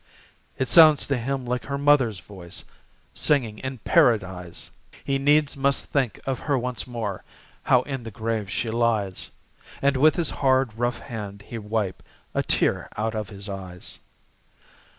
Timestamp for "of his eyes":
13.13-13.99